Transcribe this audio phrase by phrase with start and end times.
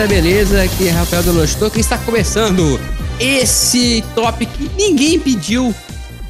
[0.00, 0.62] galera, beleza?
[0.62, 2.78] Aqui é Rafael Delostor que está começando
[3.20, 5.74] esse top que ninguém pediu,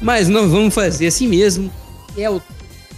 [0.01, 1.71] mas nós vamos fazer assim mesmo.
[2.17, 2.41] É o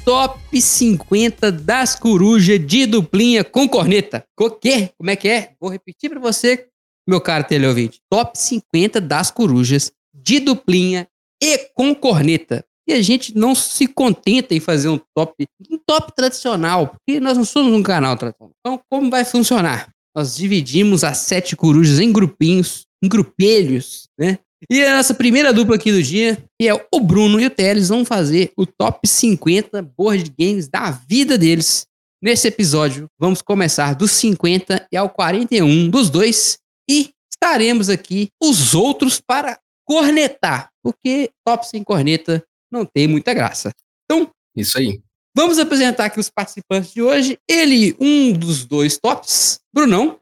[0.03, 4.25] top 50 das corujas de duplinha com corneta.
[4.39, 4.89] O quê?
[4.97, 5.51] Como é que é?
[5.59, 6.65] Vou repetir para você,
[7.07, 7.99] meu caro teleouvinte.
[8.09, 11.07] Top 50 das corujas de duplinha
[11.41, 12.65] e com corneta.
[12.87, 17.37] E a gente não se contenta em fazer um top, um top tradicional, porque nós
[17.37, 18.53] não somos um canal tradicional.
[18.59, 19.93] Então, como vai funcionar?
[20.15, 24.39] Nós dividimos as sete corujas em grupinhos, em grupelhos, né?
[24.69, 27.89] E a nossa primeira dupla aqui do dia, que é o Bruno e o Teles,
[27.89, 31.85] vão fazer o top 50 board games da vida deles.
[32.21, 36.57] Nesse episódio, vamos começar dos 50 e ao 41 dos dois.
[36.89, 42.41] E estaremos aqui os outros para cornetar, porque top sem corneta
[42.71, 43.71] não tem muita graça.
[44.05, 45.01] Então, isso aí.
[45.35, 47.39] Vamos apresentar aqui os participantes de hoje.
[47.49, 50.17] Ele, um dos dois tops, Brunão.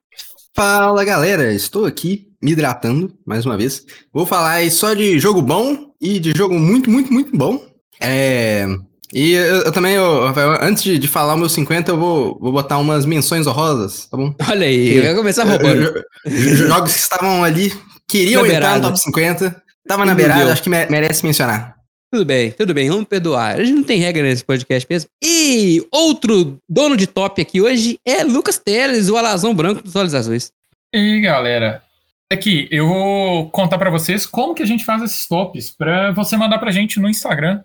[0.56, 3.86] Fala galera, estou aqui me hidratando mais uma vez.
[4.14, 7.62] Vou falar só de jogo bom e de jogo muito, muito, muito bom.
[8.00, 8.66] É.
[9.14, 10.24] E eu, eu também, eu,
[10.62, 14.16] antes de, de, falar o meu 50, eu vou, vou botar umas menções honrosas, tá
[14.16, 14.34] bom?
[14.50, 16.02] Olha aí, eu, vai começar roubando.
[16.26, 17.74] Jogos que estavam ali,
[18.08, 21.81] queriam entrar no top 50, tava na beirada, acho que merece mencionar.
[22.12, 23.56] Tudo bem, tudo bem, vamos perdoar.
[23.56, 25.10] A gente não tem regra nesse podcast mesmo.
[25.24, 30.14] E outro dono de top aqui hoje é Lucas Teles, o alazão branco dos olhos
[30.14, 30.52] azuis.
[30.94, 31.82] E galera.
[32.30, 36.36] Aqui, eu vou contar para vocês como que a gente faz esses tops, para você
[36.36, 37.64] mandar pra gente no Instagram.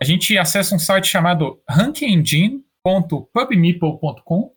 [0.00, 4.50] A gente acessa um site chamado rankingengine.pubmeeple.com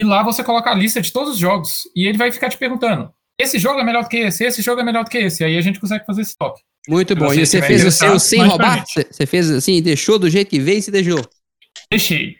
[0.00, 2.56] e lá você coloca a lista de todos os jogos e ele vai ficar te
[2.56, 5.44] perguntando: esse jogo é melhor do que esse, esse jogo é melhor do que esse.
[5.44, 6.60] Aí a gente consegue fazer esse top.
[6.88, 7.28] Muito bom.
[7.28, 8.84] Você e você fez o seu sem roubar?
[8.86, 11.20] Você fez assim, deixou do jeito que veio e se deixou?
[11.90, 12.36] Deixei.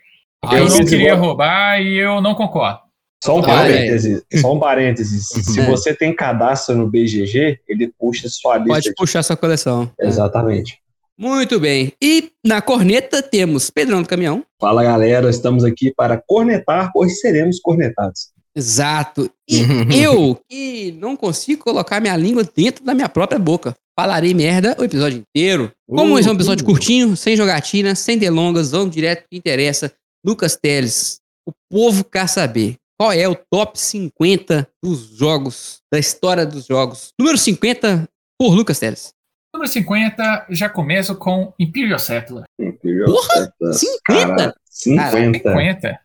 [0.53, 2.81] eu não queria roubar e eu não concordo.
[3.23, 5.29] Só um parênteses, só um parênteses.
[5.45, 8.73] Se você tem cadastro no BGG, ele puxa sua lista.
[8.73, 9.93] Pode puxar sua coleção.
[10.01, 10.79] Exatamente.
[11.19, 11.93] Muito bem.
[12.03, 14.43] E na corneta temos Pedrão do Caminhão.
[14.59, 18.31] Fala galera, estamos aqui para cornetar, pois seremos cornetados.
[18.57, 19.31] Exato.
[19.49, 24.77] E eu, que não consigo colocar minha língua dentro da minha própria boca, falarei merda
[24.79, 25.71] o episódio inteiro.
[25.89, 26.67] Como uh, esse é um episódio uh.
[26.67, 29.93] curtinho, sem jogatina, sem delongas, vamos direto que interessa.
[30.25, 36.45] Lucas Teles, o povo quer saber qual é o top 50 dos jogos, da história
[36.45, 37.13] dos jogos.
[37.19, 39.15] Número 50 por Lucas Teles.
[39.55, 42.45] Número 50, já começo com Imperial Settler.
[42.59, 43.75] Imperial Porra, Settler.
[43.75, 44.37] 50?
[44.37, 45.39] Cara, 50.
[45.39, 46.01] 50?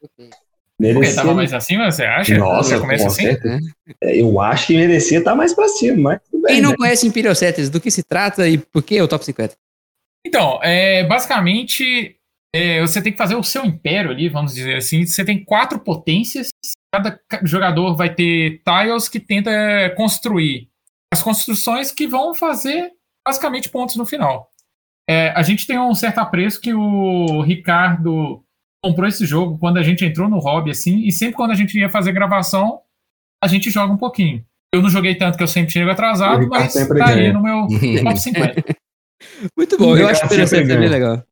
[0.80, 1.02] Merecia...
[1.02, 2.38] Porque tava mais acima, você acha?
[2.38, 3.10] Nossa, com assim?
[3.10, 3.60] certeza.
[4.02, 6.56] É, eu acho que merecia estar tá mais pra cima, mas tudo bem.
[6.56, 6.76] Quem não né?
[6.78, 9.56] conhece Imperial Setters, do que se trata e por que é o top 50?
[10.28, 12.18] Então, é, basicamente,
[12.54, 15.06] é, você tem que fazer o seu império ali, vamos dizer assim.
[15.06, 16.50] Você tem quatro potências.
[16.94, 19.52] Cada jogador vai ter tiles que tenta
[19.96, 20.70] construir
[21.14, 22.92] as construções que vão fazer
[23.26, 24.50] basicamente pontos no final.
[25.08, 28.45] É, a gente tem um certo apreço que o Ricardo
[28.86, 31.76] comprou esse jogo quando a gente entrou no hobby, assim, e sempre quando a gente
[31.76, 32.82] ia fazer gravação,
[33.44, 34.46] a gente joga um pouquinho.
[34.72, 37.16] Eu não joguei tanto que eu sempre chego atrasado, mas tá ganha.
[37.16, 37.68] aí no meu
[38.04, 38.64] top 50.
[39.58, 41.24] Muito bom, eu acho que o bem legal.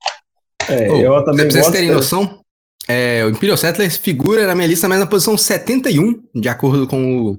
[0.67, 2.39] É, oh, eu também pra vocês terem noção,
[2.87, 7.33] é, o Imperial Settlers figura na minha lista, mas na posição 71, de acordo com
[7.33, 7.37] o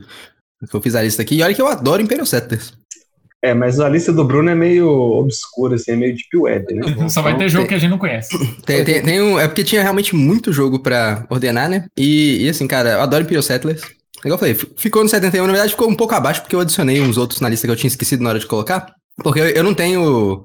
[0.69, 1.36] que eu fiz a lista aqui.
[1.36, 2.72] E olha que eu adoro Imperial Settlers.
[3.44, 6.82] É, mas a lista do Bruno é meio obscura, assim, é meio deep web, né?
[7.10, 8.31] Só vai ter jogo tem, que a gente não conhece.
[8.65, 11.84] Tem, tem, tem, um, é porque tinha realmente muito jogo pra ordenar, né?
[11.94, 13.82] E, e assim, cara, eu adoro Imperial Settlers.
[14.21, 17.03] Igual eu falei, ficou no 71, na verdade ficou um pouco abaixo, porque eu adicionei
[17.03, 18.87] uns outros na lista que eu tinha esquecido na hora de colocar.
[19.22, 20.43] Porque eu, eu não tenho.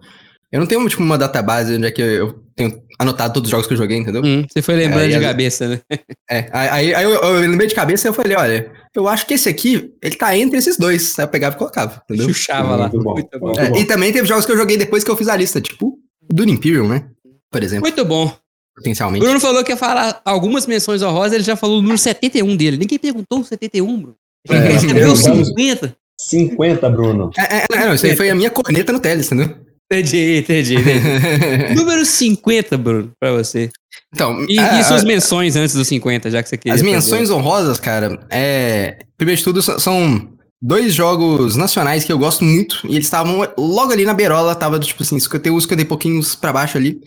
[0.51, 3.65] Eu não tenho, tipo, uma database onde é que eu tenho anotado todos os jogos
[3.65, 4.21] que eu joguei, entendeu?
[4.25, 5.79] Hum, você foi lembrando é, de cabeça, né?
[6.29, 9.35] É, aí, aí eu, eu, lembrei de cabeça e eu falei, olha, eu acho que
[9.35, 11.17] esse aqui, ele tá entre esses dois.
[11.17, 12.27] Aí eu pegava e colocava, entendeu?
[12.27, 12.89] Chuchava lá.
[12.89, 13.13] Muito bom.
[13.13, 13.53] Muito bom.
[13.59, 15.99] É, e também teve jogos que eu joguei depois que eu fiz a lista, tipo
[16.31, 17.09] do Imperium, né?
[17.51, 17.81] Por exemplo.
[17.81, 18.31] Muito bom.
[18.75, 19.23] Potencialmente.
[19.23, 22.77] Bruno falou que ia falar algumas menções honrosas, ele já falou o número 71 dele.
[22.77, 24.15] Ninguém perguntou o 71, Bruno.
[24.47, 25.95] É, ele viu 50.
[26.17, 27.31] 50, Bruno.
[27.37, 29.55] É, é, não, isso aí foi a minha corneta no Teles, entendeu?
[29.91, 30.75] Entendi, entendi.
[30.75, 31.73] entendi.
[31.75, 33.71] Número 50, Bruno, pra você.
[34.13, 36.75] Então, e, a, e suas a, menções antes dos 50, já que você queria.
[36.75, 37.33] As menções fazer.
[37.33, 38.99] honrosas, cara, é.
[39.17, 40.29] Primeiro de tudo, são
[40.61, 42.81] dois jogos nacionais que eu gosto muito.
[42.85, 46.53] E eles estavam logo ali na beirola, tava tipo assim, 51, 50 e pouquinhos pra
[46.53, 46.99] baixo ali.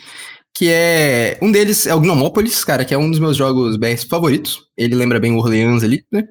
[0.54, 1.38] Que é.
[1.40, 4.64] Um deles é o Gnomópolis, cara, que é um dos meus jogos BRs favoritos.
[4.76, 6.24] Ele lembra bem o Orleans ali, né?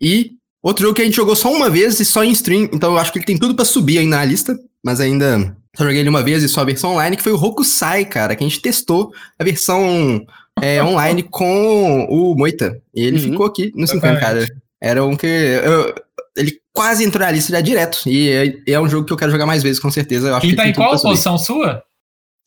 [0.00, 0.32] E
[0.62, 2.98] outro jogo que a gente jogou só uma vez e só em stream, então eu
[2.98, 6.08] acho que ele tem tudo para subir aí na lista, mas ainda só joguei ele
[6.08, 8.60] uma vez e só a versão online, que foi o Hokusai, cara, que a gente
[8.60, 10.24] testou a versão
[10.60, 12.80] é, online com o Moita.
[12.94, 13.30] E ele uhum.
[13.32, 14.46] ficou aqui no 50, cara.
[14.80, 15.26] Era um que.
[15.26, 15.94] eu-
[16.36, 18.00] ele quase entrou na lista já direto.
[18.06, 18.30] E
[18.66, 20.28] é, é um jogo que eu quero jogar mais vezes, com certeza.
[20.28, 21.82] Eu acho Ele que tá em qual posição sua?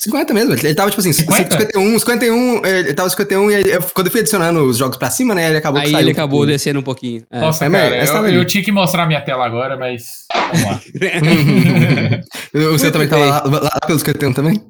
[0.02, 0.54] 50 mesmo.
[0.54, 1.58] Ele tava tipo assim, 50?
[1.60, 2.66] 51, 51.
[2.66, 5.48] Ele tava 51 e aí, eu- quando eu fui adicionando os jogos pra cima, né?
[5.50, 6.48] Ele acabou Aí ele um acabou pouquinho.
[6.58, 7.24] descendo um pouquinho.
[7.32, 7.40] É.
[7.40, 8.36] Nossa, É, cara, eu, ali.
[8.36, 10.26] eu tinha que mostrar minha tela agora, mas.
[10.34, 10.82] Vamos lá.
[12.74, 13.32] o seu também tava bem.
[13.32, 14.62] lá, lá pelos 51 também?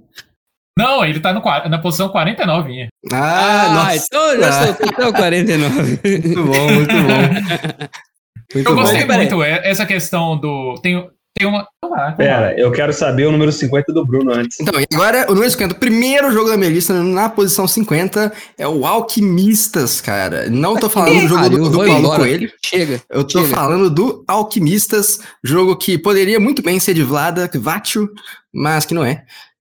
[0.77, 2.67] Não, ele tá no, na posição 49.
[2.69, 2.87] minha.
[3.11, 4.05] Ah, Ah, nossa.
[4.07, 5.99] então eu já soltei até o 49.
[6.03, 7.87] Muito bom, muito bom.
[8.53, 8.81] Muito Eu bom.
[8.83, 9.17] gostei Peraí.
[9.27, 10.75] muito é- essa questão do.
[10.81, 11.67] Tem, tem uma.
[11.83, 12.13] Lá.
[12.13, 14.59] Pera, eu quero saber o número 50 do Bruno antes.
[14.59, 18.31] Então, e agora, o número 50, o primeiro jogo da minha lista, na posição 50,
[18.57, 20.49] é o Alquimistas, cara.
[20.49, 22.15] Não tô falando do jogo do, Paulo.
[22.15, 22.51] Coelho.
[22.65, 23.01] Chega.
[23.09, 23.53] Eu tô chega.
[23.53, 28.09] falando do Alquimistas, jogo que poderia muito bem ser de Vlada Kvatio,
[28.53, 29.25] mas que não é.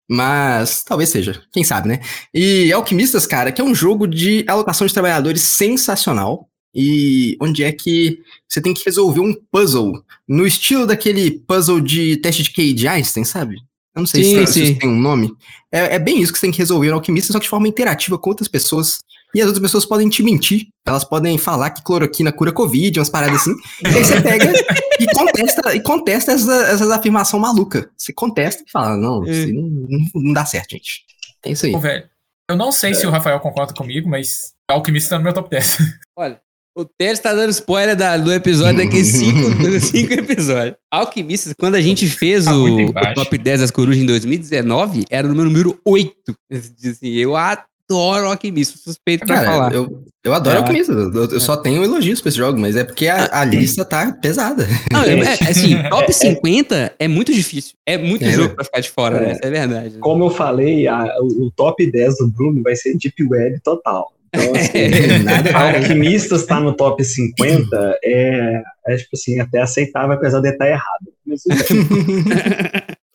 [0.10, 2.00] Mas talvez seja, quem sabe, né?
[2.34, 6.48] E Alquimistas, cara, que é um jogo de alocação de trabalhadores sensacional.
[6.79, 12.18] E onde é que você tem que resolver um puzzle no estilo daquele puzzle de
[12.18, 13.56] teste de K de Einstein, sabe?
[13.95, 14.63] Eu não sei Sim, se, tem, se sim.
[14.63, 15.33] isso tem um nome.
[15.71, 17.68] É, é bem isso que você tem que resolver no Alquimista, só que de forma
[17.68, 19.00] interativa com outras pessoas.
[19.33, 20.68] E as outras pessoas podem te mentir.
[20.85, 23.56] Elas podem falar que cloroquina cura Covid, umas paradas assim.
[23.83, 24.53] E aí você pega
[25.00, 27.88] e contesta, e contesta essa, essas afirmações malucas.
[27.97, 29.47] Você contesta e fala, não, É.
[29.47, 31.03] não, não, não dá certo, gente.
[31.44, 31.71] É isso aí.
[31.71, 32.07] Pô, velho.
[32.50, 35.77] Eu não sei se o Rafael concorda comigo, mas Alquimista tá no meu top 10.
[36.15, 36.39] Olha,
[36.77, 39.39] o Teles tá dando spoiler da- do episódio daqui cinco,
[39.81, 40.75] cinco episódios.
[40.91, 45.27] Alquimistas, quando a gente fez Tá o, o top 10 das corujas em 2019, era
[45.27, 46.13] o meu número 8.
[46.51, 49.74] Assim, eu adoro Alquimistas, suspeito pra Cara, falar.
[49.74, 50.59] eu, eu adoro É.
[50.59, 50.91] Alquimista.
[50.91, 54.12] Eu, eu só tenho elogios pra esse jogo, mas é porque a, a lista tá
[54.12, 54.68] pesada.
[54.91, 57.73] Não, é, é, assim, top 50 é muito difícil.
[57.85, 58.56] É muito É, jogo né?
[58.56, 59.30] pra ficar de fora, né?
[59.30, 59.31] É.
[59.33, 59.97] Isso é verdade.
[60.00, 64.12] Como eu falei, a- o, o top 10 do Bruno vai ser Deep Web total.
[64.33, 70.41] Então, assim, Nada Alquimistas tá no top 50 é, é tipo assim, até aceitável, apesar
[70.41, 71.13] de estar errado.
[71.25, 71.44] Mas,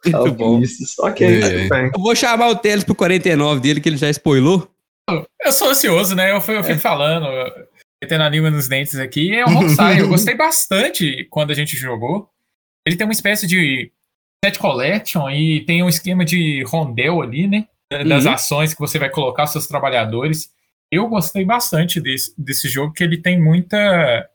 [0.04, 0.60] Muito bom.
[1.00, 1.68] Ok, É, tudo é.
[1.68, 1.90] bem.
[1.94, 4.68] Eu vou chamar o Teles pro 49 dele, que ele já spoilou.
[5.44, 6.32] Eu sou ansioso, né?
[6.32, 7.26] Eu, fui- eu fico falando,
[8.02, 9.34] metendo a língua nos dentes aqui.
[9.34, 9.98] É o Rockstar.
[9.98, 12.28] eu gostei bastante quando a gente jogou.
[12.86, 13.92] Ele tem uma espécie de
[14.44, 17.66] set collection e tem um esquema de rondel ali, né?
[18.08, 18.32] Das Uhum.
[18.32, 20.48] ações que você vai colocar os seus trabalhadores.
[20.92, 24.28] Eu gostei bastante desse, desse jogo, que ele tem muita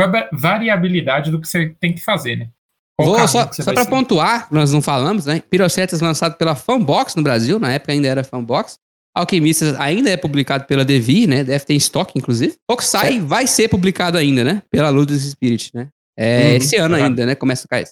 [0.00, 2.48] va- variabilidade do que você tem que fazer, né?
[2.96, 3.88] Qual Vou só, só seguir.
[3.88, 5.42] pontuar, nós não falamos, né?
[5.50, 8.78] Pirocetas lançado pela Fanbox no Brasil, na época ainda era Fanbox.
[9.16, 11.42] Alquimistas ainda é publicado pela Devi, né?
[11.42, 12.54] Deve ter em estoque, inclusive.
[12.70, 14.62] Oxai vai ser publicado ainda, né?
[14.70, 15.88] Pela Ludus Spirit, né?
[16.16, 17.34] É, Uhum, esse ano ainda, né?
[17.34, 17.88] Começa a cair.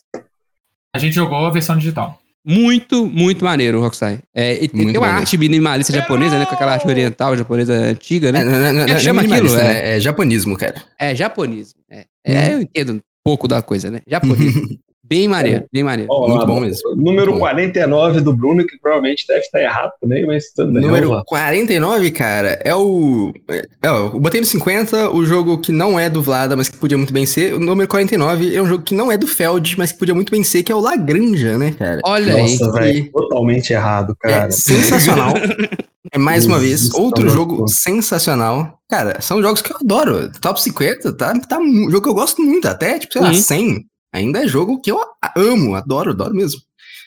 [0.94, 2.20] A gente jogou a versão digital.
[2.44, 4.18] Muito, muito maneiro o Rockstar.
[4.34, 6.44] É, tem uma arte minimalista japonesa, né?
[6.44, 8.44] Com aquela arte oriental japonesa antiga, É, né?
[8.44, 9.56] não, não, não, é não é chama aquilo?
[9.56, 9.96] É- né?
[9.96, 10.82] É japonismo, cara.
[10.98, 11.80] É, japonismo.
[11.90, 14.00] É, É, eu entendo um pouco da coisa, né?
[14.06, 14.62] Japonismo.
[15.12, 16.10] bem maneiro, bem maneiro.
[16.12, 16.90] Ó, Muito lá, bom mesmo.
[16.96, 17.38] Número Muito bom.
[17.40, 20.82] 49 do Bruno, que provavelmente deve estar errado também, mas tudo bem.
[20.82, 21.22] Número lá.
[21.26, 23.32] 49, cara, é o.
[23.50, 26.96] É, eu botei no 50 o jogo que não é do Vlada, mas que podia
[26.96, 27.54] muito bem ser.
[27.54, 30.30] O número 49 é um jogo que não é do Feld, mas que podia muito
[30.30, 32.00] bem ser, que é o Lagranja, né, cara?
[32.04, 32.42] Olha aí.
[32.58, 34.46] Nossa, velho, e- totalmente errado, cara.
[34.46, 35.34] É sensacional.
[36.14, 38.78] É mais uma vez, outro jogo sensacional.
[38.90, 40.30] Cara, são jogos que eu adoro.
[40.40, 41.32] Top 50, tá?
[41.48, 42.66] tá um jogo que eu gosto muito.
[42.66, 43.34] Até, tipo, sei lá, Uhum.
[43.34, 43.84] 100.
[44.12, 45.00] Ainda é jogo que eu
[45.36, 46.60] amo, adoro, adoro mesmo.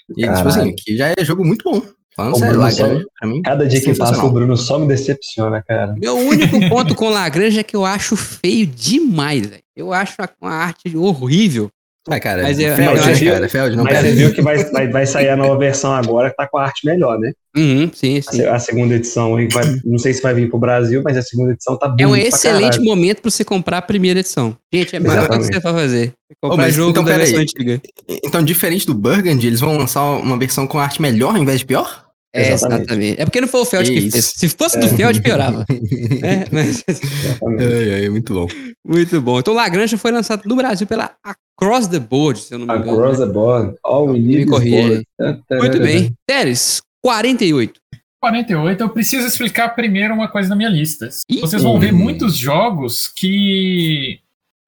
[0.09, 0.47] E, tipo Caralho.
[0.49, 1.81] assim, que já é jogo muito bom.
[2.15, 2.87] Falando sério, só-
[3.19, 3.41] pra mim.
[3.41, 5.93] Cada dia que passa, o Bruno só me decepciona, cara.
[5.97, 9.63] Meu único ponto com Lagrange é que eu acho feio demais, velho.
[9.75, 11.69] Eu acho uma arte horrível.
[12.07, 14.09] Mas, cara, Mas é- Feld, eu acho- cara, Feld, não Mas perde.
[14.09, 16.63] você viu que vai, vai, vai sair a nova versão agora, que tá com a
[16.63, 17.31] arte melhor, né?
[17.57, 18.37] Uhum, sim, A, sim.
[18.37, 21.23] se- a segunda edição, aí vai- não sei se vai vir pro Brasil, mas a
[21.23, 24.55] segunda edição tá É um excelente momento pra você comprar a primeira edição.
[24.71, 26.13] Gente, é a melhor coisa que você vai fazer.
[26.31, 27.41] É Comprar mas jogo então, da versão aí.
[27.43, 27.81] antiga.
[28.23, 31.65] Então, diferente do Burgundy, eles vão lançar uma versão com arte melhor ao invés de
[31.65, 32.03] pior?
[32.35, 32.81] É, Exatamente.
[32.81, 33.21] exatamente.
[33.21, 34.33] É porque não foi o Feld que fez.
[34.35, 35.65] Se fosse do Feld, piorava.
[36.21, 37.63] É, mas- Exatamente.
[37.63, 38.47] É, é, muito bom.
[38.85, 39.39] muito bom.
[39.39, 41.11] Então, Lagrange foi lançado no Brasil pela
[41.57, 42.99] Across the Board, se eu não me engano.
[42.99, 43.25] Across né?
[43.25, 45.39] the board, all we Me need is corrija board.
[45.51, 46.13] Muito bem.
[46.27, 47.79] Teres, 48.
[48.21, 51.09] 48, eu preciso explicar primeiro uma coisa na minha lista.
[51.29, 51.39] Ih.
[51.39, 54.19] Vocês vão ver muitos jogos que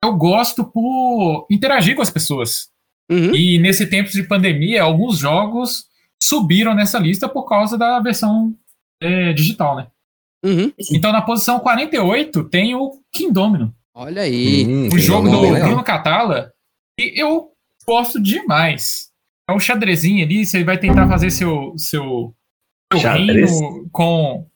[0.03, 2.70] eu gosto por interagir com as pessoas.
[3.10, 3.34] Uhum.
[3.34, 5.88] E nesse tempo de pandemia, alguns jogos
[6.22, 8.53] subiram nessa lista por causa da versão
[9.01, 9.88] é, digital, né?
[10.46, 10.72] Uhum.
[10.91, 14.63] Então, na posição 48 tem o Kingdomino, Olha aí.
[14.67, 15.70] Hum, o jogo do legal.
[15.70, 16.53] Bruno Catala.
[17.00, 17.51] E eu
[17.86, 19.08] gosto demais.
[19.50, 22.36] É um xadrezinho ali, você vai tentar fazer seu, seu,
[22.92, 23.51] seu Xadrez?
[23.51, 24.48] reino com.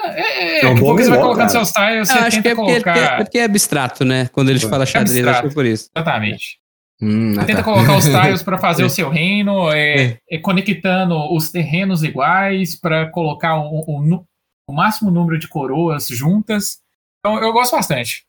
[0.00, 1.64] É, é, É um a bom pouco você vai colocando cara.
[1.64, 2.94] seus tiles, você acho que tenta é porque, colocar.
[2.94, 4.28] porque- porque é abstrato, né?
[4.32, 5.54] Quando eles falam xadrez, acho que é abstrato.
[5.54, 5.90] por isso.
[5.94, 6.58] Exatamente.
[7.02, 7.64] Hum, ah, Você tenta tá.
[7.64, 8.86] colocar os tiles para fazer É.
[8.86, 14.24] o seu reino, é, é conectando os terrenos iguais para colocar o, o
[14.68, 16.78] o máximo número de coroas juntas.
[17.18, 18.24] Então eu gosto bastante.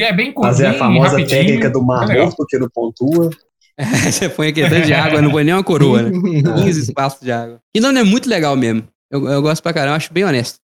[0.00, 2.24] E é bem Fazer a curtinho, famosa técnica do mar é legal.
[2.26, 3.30] morto que não pontua.
[4.10, 6.10] Você põe aqui tanto de água, não põe nem uma coroa, né?
[6.64, 7.58] 15 espaços de água.
[7.74, 8.84] E não é muito legal mesmo.
[9.10, 10.58] Eu, eu gosto pra caramba, acho bem honesto.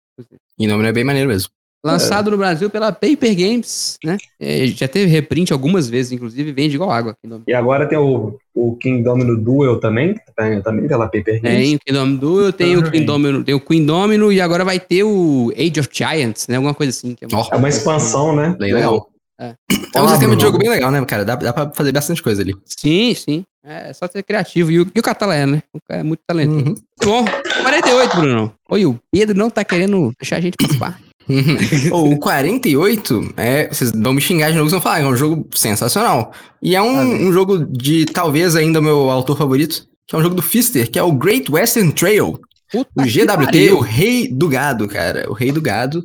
[0.60, 1.50] E o nome é bem maneiro mesmo.
[1.86, 4.18] Lançado no Brasil pela Paper Games, né?
[4.40, 7.14] É, já teve reprint algumas vezes, inclusive vende igual água.
[7.22, 7.42] Kingdom.
[7.46, 11.58] E agora tem o, o King Domino Duel também, que tá- também pela Paper Games.
[11.60, 12.90] Tem o Kingdom Duel, tem o.
[12.90, 16.56] Queen Domino, tem o Queen Domino e agora vai ter o Age of Giants, né?
[16.56, 17.16] Alguma coisa assim.
[17.16, 18.56] Que é É uma expansão, né?
[18.58, 19.10] Legal.
[19.40, 19.56] É.
[19.94, 21.26] É um Olá, sistema de jogo bem legal, né, cara?
[21.26, 22.56] Dá, dá pra fazer bastante coisa ali.
[22.66, 23.44] Sim, sim.
[23.66, 24.72] É só ser criativo.
[24.72, 25.64] E o, e o Catala é, né?
[25.74, 26.60] O cara é muito talentoso.
[26.60, 26.66] Uhum.
[26.66, 27.26] Muito bom.
[27.64, 28.54] 48, Bruno.
[28.70, 31.00] Oi, o Pedro não tá querendo deixar a gente participar.
[31.92, 35.16] Ô, o 48, é, vocês vão me xingar de novo, vocês vão falar, é um
[35.16, 36.34] jogo sensacional.
[36.62, 40.20] E é um, Ah, um jogo de, talvez ainda o meu autor favorito, que é
[40.20, 42.40] um jogo do Fister, que é o Great Western Trail.
[42.70, 45.30] Puta O GWT, o rei do gado, cara.
[45.30, 46.04] O rei do gado.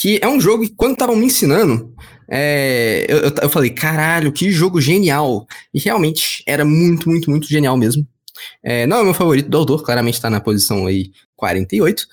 [0.00, 1.94] Que é um jogo que, quando estavam me ensinando,
[2.30, 5.46] é, eu, eu, eu falei, caralho, que jogo genial.
[5.74, 8.06] E realmente era muito, muito, muito genial mesmo.
[8.62, 12.06] É, não é o meu favorito do autor, claramente tá na posição aí 48.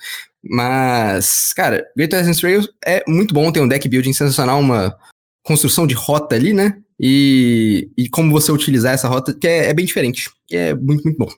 [0.44, 4.94] Mas, cara, Great Western Trail é muito bom, tem um deck building sensacional, uma
[5.42, 6.76] construção de rota ali, né?
[7.00, 10.30] E, e como você utilizar essa rota, que é, é bem diferente.
[10.46, 11.28] Que é muito, muito bom.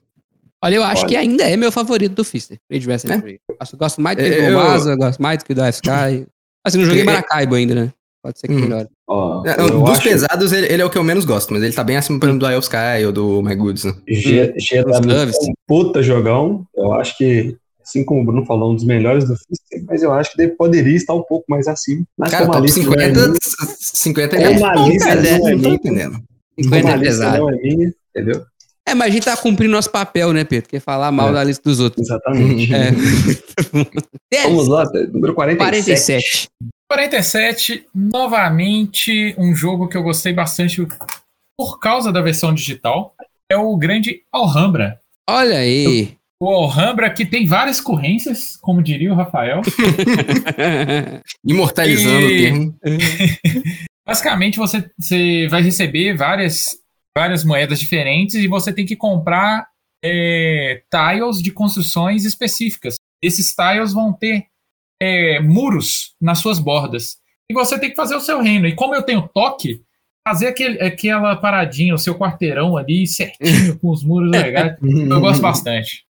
[0.63, 1.09] Olha, eu acho Olha.
[1.09, 2.59] que ainda é meu favorito do Fister.
[2.71, 3.21] Rage Wrestling É?
[3.21, 3.39] 3.
[3.59, 6.27] Gosto, gosto mais do que Eu- do Masa, gosto mais do que do Sky.
[6.65, 7.93] Assim, não joguei É- Maracaibo ainda, né?
[8.23, 8.61] Pode ser que Uhum.
[8.61, 8.89] melhore.
[9.47, 11.73] É, eu dos acho pesados, ele, ele é o que eu menos gosto, mas ele
[11.73, 13.95] tá bem acima, por exemplo, do Isle Sky ou do My Goods, né?
[14.07, 14.53] G-
[15.01, 15.37] Doves.
[15.37, 16.67] é um puta jogão.
[16.77, 20.13] Eu acho que, assim como o Bruno falou, um dos melhores do Fister, mas eu
[20.13, 22.05] acho que ele poderia estar um pouco mais acima.
[22.19, 23.39] Mas Cara, top lista não é 50, minha,
[23.81, 25.75] 50 Como é a bom, lista cara, não é não tô minha.
[25.75, 26.23] entendendo.
[26.61, 27.39] 50 como a é pesado.
[27.39, 28.43] não é minha, entendeu?
[28.89, 30.69] É, mas a gente tá cumprindo nosso papel, né, Pedro?
[30.69, 31.33] Que é falar mal É.
[31.33, 32.07] da lista dos outros.
[32.09, 32.73] Exatamente.
[32.75, 32.91] É.
[34.45, 36.49] Vamos lá, número 47.
[36.49, 36.49] 47.
[36.91, 40.85] 47, novamente, um jogo que eu gostei bastante
[41.57, 43.15] por causa da versão digital.
[43.51, 45.01] É o grande Alhambra.
[45.29, 46.17] Olha aí.
[46.43, 49.61] O Alhambra que tem várias corrências, como diria o Rafael.
[51.47, 52.75] Imortalizando E- o termo.
[54.07, 56.65] Basicamente, você, você vai receber várias,
[57.17, 59.67] várias moedas diferentes e você tem que comprar
[60.03, 62.97] é, tiles de construções específicas.
[63.23, 64.47] Esses tiles vão ter
[65.01, 67.19] é, muros nas suas bordas.
[67.51, 68.67] E você tem que fazer o seu reino.
[68.67, 69.83] E como eu tenho toque,
[70.27, 74.77] fazer aquele, aquela paradinha, o seu quarteirão ali certinho, com os muros legais.
[74.83, 76.05] Eu gosto bastante.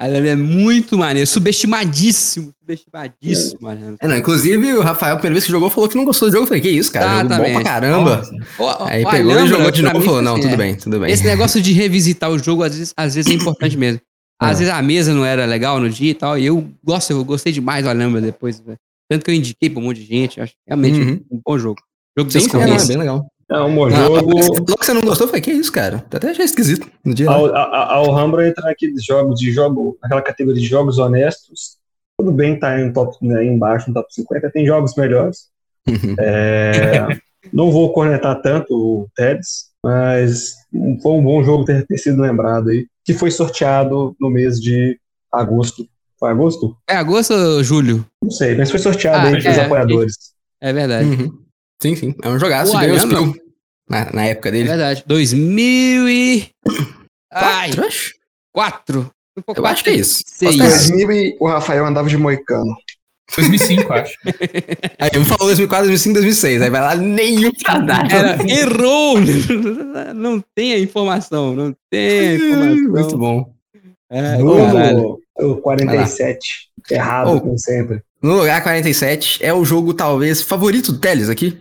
[0.00, 1.26] Ele é muito maneiro.
[1.28, 2.52] Subestimadíssimo.
[2.60, 3.96] Subestimadíssimo, mano.
[4.00, 6.32] É, não, inclusive, o Rafael, a primeira vez que jogou, falou que não gostou do
[6.32, 6.44] jogo.
[6.44, 7.22] Eu falei, que isso, cara?
[7.22, 8.16] Jogo bom pra caramba.
[8.16, 8.36] Nossa.
[8.58, 10.56] Ó, Aí ó, pegou e jogou de novo e falou, não, assim, tudo é.
[10.56, 11.10] bem, tudo bem.
[11.12, 14.00] Esse negócio de revisitar o jogo, às vezes, às vezes é importante mesmo.
[14.40, 14.58] Às É.
[14.60, 17.52] vezes a mesa não era legal no dia e tal, e eu gosto, eu gostei
[17.52, 18.76] demais do Alhambra depois, velho.
[19.08, 21.20] Tanto que eu indiquei pra um monte de gente, acho realmente Uhum.
[21.30, 21.80] um bom jogo.
[22.18, 23.26] Jogo bem é bem legal.
[23.50, 24.38] É um bom Ah, jogo.
[24.38, 26.04] Logo que você não gostou, falei, que isso, cara?
[26.12, 27.30] Até achei esquisito no dia.
[27.30, 27.58] A, lá.
[27.62, 31.76] a, a Alhambra entra naqueles jogos de jogo, naquela categoria de jogos honestos.
[32.18, 35.48] Tudo bem tá em top, né, embaixo no top 50, tem jogos melhores.
[36.18, 37.06] É,
[37.52, 40.54] não vou cornetar tanto o Teds, mas
[41.02, 44.98] foi um bom jogo ter, ter sido lembrado aí, que foi sorteado no mês de
[45.30, 45.86] agosto.
[46.18, 46.74] Foi agosto?
[46.88, 48.04] É agosto ou julho?
[48.22, 50.16] Não sei, mas foi sorteado Ah, aí entre os é, apoiadores.
[50.60, 51.08] É verdade.
[51.08, 51.45] Uhum.
[51.82, 52.14] Sim, sim.
[52.22, 52.74] É um jogaço.
[52.74, 53.42] O Ganhou os Alhambra- Spill
[53.88, 54.68] na, na época É dele.
[54.68, 55.04] verdade.
[55.06, 56.48] 2000 e...
[57.32, 58.10] Ai, Quatro, acho?
[58.52, 59.10] 4.
[59.56, 60.22] Eu acho que é isso.
[60.40, 60.58] Errado.
[60.70, 62.74] 2000 e o Rafael andava de moicano.
[63.36, 64.16] 2005, acho.
[64.98, 66.62] Aí me falou 2004, 2005, 2006.
[66.62, 68.10] Aí vai lá, nenhum pra dar.
[68.10, 69.16] Era, errou!
[70.14, 72.76] Não tem a informação, não tem a informação.
[72.88, 73.52] Muito bom.
[74.08, 74.36] É.
[74.38, 76.38] Bruno, o 47.
[76.90, 77.40] Errado, Oh.
[77.40, 78.00] como sempre.
[78.22, 81.58] No lugar 47 é o jogo, talvez, favorito do Teles aqui.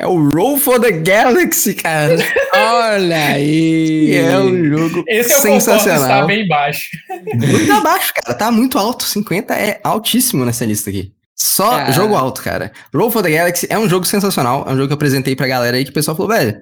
[0.00, 2.16] É o Roll for the Galaxy, cara.
[2.54, 4.06] Olha aí!
[4.06, 6.26] Que é um jogo Esse eu concordo está sensacional.
[6.26, 6.88] bem baixo.
[7.34, 8.34] Muito abaixo, cara.
[8.38, 9.04] Tá muito alto.
[9.04, 11.12] 50 é altíssimo nessa lista aqui.
[11.38, 11.92] Só Cara.
[11.92, 12.72] jogo alto, cara.
[12.94, 14.64] Roll for the Galaxy é um jogo sensacional.
[14.66, 16.58] É um jogo que eu apresentei pra galera aí que o pessoal falou, velho.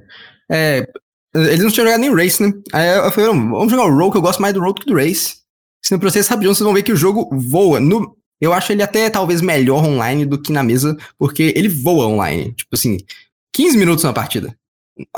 [0.51, 0.85] É,
[1.33, 2.53] eles não tinham jogado nem Race, né?
[2.73, 4.81] Aí eu falei, "Não, vamos jogar o Roll, que eu gosto mais do Roll do
[4.81, 5.37] que do Race.
[5.85, 7.79] Se no processo rapidão, vocês vão ver que o jogo voa.
[7.79, 12.07] No, eu acho ele até talvez melhor online do que na mesa, porque ele voa
[12.07, 12.53] online.
[12.57, 12.99] Tipo assim,
[13.59, 14.55] 15 minutos na partida.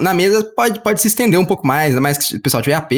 [0.01, 2.75] Na mesa pode, pode se estender um pouco mais, ainda mais que o pessoal tiver
[2.75, 2.93] AP,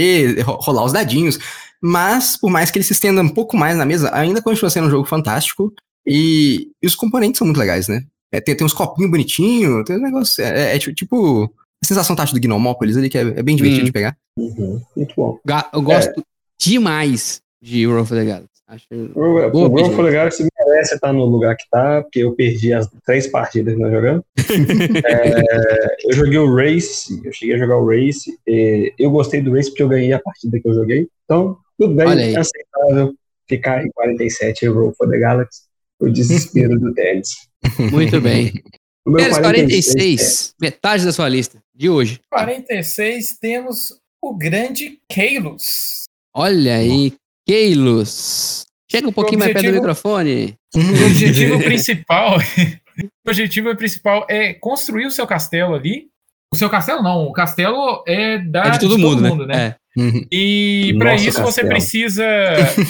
[0.44, 1.36] ro- rolar os dadinhos.
[1.82, 4.86] Mas, por mais que ele se estenda um pouco mais na mesa, ainda continua sendo
[4.86, 5.72] um jogo fantástico.
[6.06, 8.04] E, e os componentes são muito legais, né?
[8.30, 10.42] É, tem, tem uns copinhos bonitinhos, tem um negócio.
[10.44, 11.44] É, é tipo, tipo
[11.82, 13.86] a sensação tátil do Gnomópolis ali, que é, é bem divertido Hum.
[13.86, 14.16] de pegar.
[14.38, 15.38] Uhum, muito bom.
[15.44, 16.24] Ga- Eu gosto
[16.60, 18.51] demais de World of the Galaxy.
[18.72, 22.34] Acho O Boa o of the Galaxy merece estar no lugar que tá, porque eu
[22.34, 24.24] perdi as três partidas que nós jogamos.
[25.04, 29.52] É, eu joguei o Race, eu cheguei a jogar o Race, e eu gostei do
[29.52, 31.06] Race porque eu ganhei a partida que eu joguei.
[31.24, 33.14] Então, tudo bem, é aceitável
[33.46, 35.62] ficar em 47 em World of the Galaxy,
[36.00, 37.28] o desespero do Tênis.
[37.90, 38.54] muito bem.
[39.04, 42.20] O meu Teles 46, 46, metade da sua lista de hoje.
[42.30, 46.04] 46 temos o grande Keilos.
[46.34, 47.12] Olha aí,
[47.46, 48.64] Keilos.
[48.90, 50.54] Chega um pouquinho mais perto do objetivo- microfone.
[50.74, 52.38] O objetivo principal,
[53.26, 56.08] o objetivo principal é construir o seu castelo ali.
[56.52, 59.76] O seu castelo não, o castelo é da É de todo mundo, né?
[59.96, 60.00] É.
[60.00, 60.26] Uhum.
[60.30, 61.68] E para isso você castelo.
[61.68, 62.24] precisa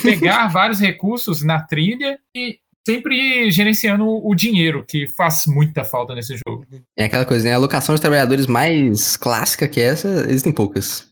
[0.03, 6.37] pegar vários recursos na trilha e sempre gerenciando o dinheiro, que faz muita falta nesse
[6.47, 6.67] jogo.
[6.97, 7.53] É aquela coisa, né?
[7.53, 11.09] A alocação de trabalhadores mais clássica que essa, existem poucas.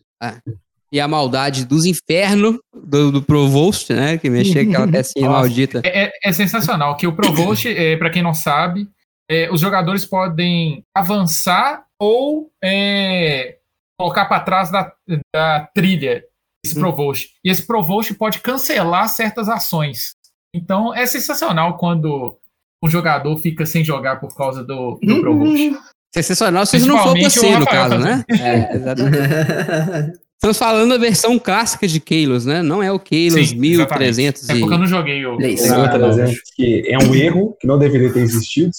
[0.93, 4.19] E a maldade dos infernos do, do Provost, né?
[4.19, 5.41] Que mexia com aquela pecinha Nossa.
[5.41, 5.81] maldita.
[5.85, 8.89] É, é- é sensacional que o Provost, é, para quem não sabe,
[9.31, 13.59] é, os jogadores podem avançar ou é,
[13.99, 14.93] colocar para trás da,
[15.33, 16.25] da trilha
[16.65, 16.81] esse Hum.
[16.81, 17.29] Provost.
[17.45, 20.15] E esse Provost pode cancelar certas ações.
[20.55, 22.37] Então é sensacional quando
[22.83, 25.79] um jogador fica sem jogar por causa do, do Provost.
[26.13, 28.25] Sensacional se não for você, no caso, né?
[28.29, 30.21] É, exatamente.
[30.41, 32.63] Estamos falando da versão clássica de Keilos, né?
[32.63, 34.61] Não é o Keilos Sim, 1300 É e...
[34.61, 35.37] porque eu não joguei o.
[35.37, 38.71] O- exemplo, que é um erro que não deveria ter existido.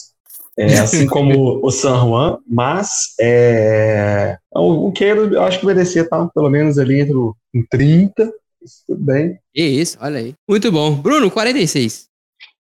[0.57, 6.27] É, assim como o San Juan, mas é, o Keiro eu acho que merecia estar
[6.29, 8.23] pelo menos ali entre o em 30,
[8.63, 9.37] isso tudo bem.
[9.53, 10.33] Que isso, olha aí.
[10.49, 10.95] Muito bom.
[10.95, 12.07] Bruno, 46.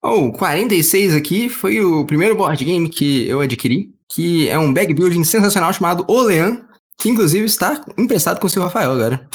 [0.02, 4.94] Oh, 46 aqui foi o primeiro board game que eu adquiri, que é um bag
[4.94, 6.65] building sensacional chamado Orlean,
[6.98, 9.28] que inclusive está emprestado com o seu Rafael agora.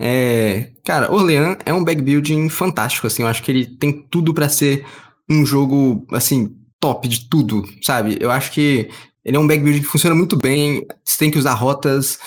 [0.00, 4.34] É, cara, Orlean é um bag building fantástico, assim, eu acho que ele tem tudo
[4.34, 4.84] pra ser
[5.30, 8.18] um jogo, assim, top de tudo, sabe?
[8.20, 8.90] Eu acho que
[9.24, 12.18] ele é um bag building que funciona muito bem, você tem que usar rotas,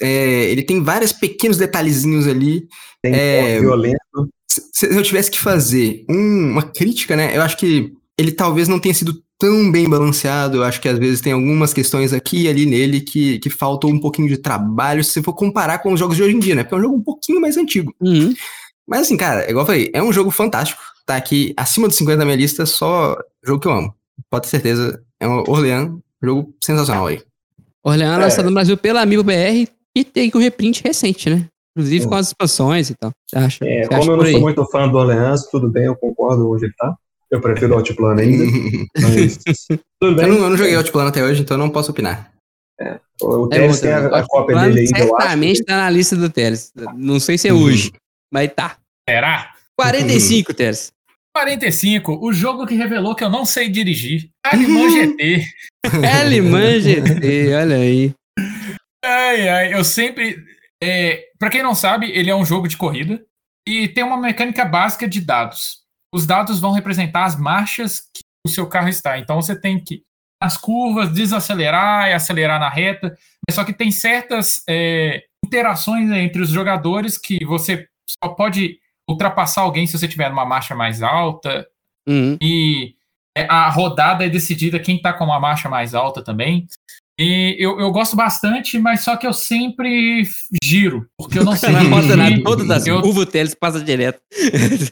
[0.00, 2.66] é, ele tem vários pequenos detalhezinhos ali,
[3.02, 3.96] Tem É, violento.
[4.48, 7.36] se se eu tivesse que fazer um- uma crítica, né?
[7.36, 10.58] Eu acho que ele talvez não tenha sido tão bem balanceado.
[10.58, 13.90] Eu acho que às vezes tem algumas questões aqui e ali nele que, que faltou
[13.90, 16.54] um pouquinho de trabalho se você for comparar com os jogos de hoje em dia,
[16.54, 16.62] né?
[16.62, 17.94] Porque é um jogo um pouquinho mais antigo.
[18.00, 18.34] Uhum.
[18.86, 20.80] Mas assim, cara, igual eu falei, é um jogo fantástico.
[21.04, 23.94] Tá aqui acima dos 50 da minha lista, só jogo que eu amo.
[24.30, 25.02] Pode ter certeza.
[25.20, 27.22] É um Orlean, jogo sensacional aí.
[27.84, 28.22] Orleans É.
[28.22, 31.46] lançado no Brasil pela Amigo BR e tem um reprint recente, né?
[31.76, 32.08] Inclusive É.
[32.08, 33.12] com as expansões e tal.
[33.26, 33.64] Você acha?
[33.64, 36.64] É, como acha eu não sou muito fã do Orleans, tudo bem, eu concordo onde
[36.64, 36.96] ele tá.
[37.30, 38.44] Eu prefiro o Altiplano ainda.
[39.00, 40.26] Mas tudo eu, bem.
[40.28, 42.30] não, eu não joguei Outplano até hoje, então eu não posso opinar.
[43.22, 45.22] O É Teres bom tem a, a cópia dele ainda, eu acho.
[45.22, 46.72] Certamente tá na lista do Teres.
[46.94, 47.62] Não sei se é Uhum.
[47.62, 47.92] hoje,
[48.32, 48.76] mas tá.
[49.08, 49.54] Será?
[49.78, 50.92] 45, Teres.
[51.34, 54.30] 45, o jogo que revelou que eu não sei dirigir.
[54.44, 55.44] Alemão GT.
[56.02, 58.14] L-Man GT, olha aí.
[59.04, 60.42] Ai, ai, eu sempre.
[60.82, 63.22] É, para quem não sabe, ele é um jogo de corrida
[63.66, 65.80] e tem uma mecânica básica de dados.
[66.16, 69.18] Os dados vão representar as marchas que o seu carro está.
[69.18, 70.02] Então você tem que,
[70.42, 73.14] nas curvas, desacelerar e acelerar na reta.
[73.46, 79.60] Mas só que tem certas é, interações entre os jogadores que você só pode ultrapassar
[79.60, 81.68] alguém se você tiver numa marcha mais alta.
[82.08, 82.38] Uhum.
[82.40, 82.94] E
[83.36, 86.66] é, a rodada é decidida quem tá com uma marcha mais alta também.
[87.18, 90.24] E eu, eu gosto bastante, mas só que eu sempre
[90.62, 91.70] giro, porque eu não sei.
[91.72, 94.18] Nada, todas as eu, curvas o Teles passa direto.